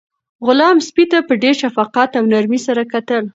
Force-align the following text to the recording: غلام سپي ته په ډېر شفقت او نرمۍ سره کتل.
غلام 0.47 0.77
سپي 0.87 1.05
ته 1.11 1.17
په 1.27 1.33
ډېر 1.43 1.55
شفقت 1.61 2.09
او 2.19 2.23
نرمۍ 2.33 2.59
سره 2.67 2.81
کتل. 2.93 3.23